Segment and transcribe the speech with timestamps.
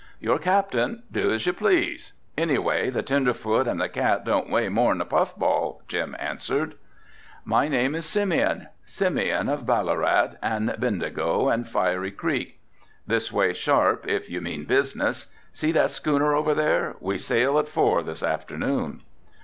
[0.19, 4.91] "You're Captain, do as you please, anyway the tenderfoot and the cat don't weigh more
[4.95, 6.73] than a puff ball," Jim answered.
[7.45, 12.59] "My name is Simeon, Simeon of Ballarat and Bendigo and Fiery creek.
[13.05, 15.31] This way sharp if you mean business.
[15.53, 19.03] See that schooner over there, we sail at four this afternoon."